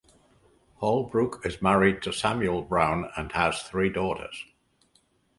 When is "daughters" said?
3.91-4.45